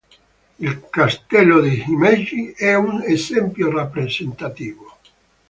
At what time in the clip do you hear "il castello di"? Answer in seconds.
0.57-1.83